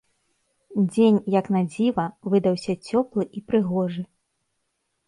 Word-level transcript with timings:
Дзень, 0.93 1.19
як 1.39 1.45
на 1.57 1.61
дзіва, 1.71 2.07
выдаўся 2.35 2.73
цёплы 2.87 3.23
і 3.37 3.47
прыгожы. 3.53 4.03